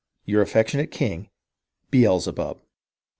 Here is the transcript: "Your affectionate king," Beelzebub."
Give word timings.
"Your 0.25 0.41
affectionate 0.41 0.89
king," 0.89 1.29
Beelzebub." 1.91 2.59